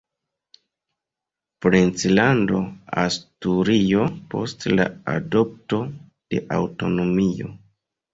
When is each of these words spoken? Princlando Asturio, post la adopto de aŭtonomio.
Princlando 1.65 2.61
Asturio, 3.01 4.07
post 4.31 4.65
la 4.79 4.87
adopto 5.13 5.83
de 6.33 6.41
aŭtonomio. 6.57 7.51